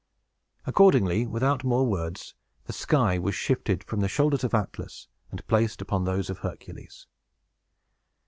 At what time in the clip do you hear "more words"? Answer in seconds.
1.63-2.33